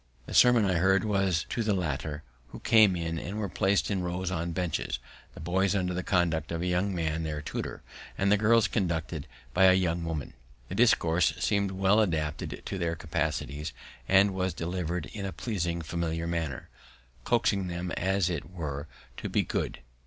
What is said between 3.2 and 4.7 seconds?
were plac'd in rows on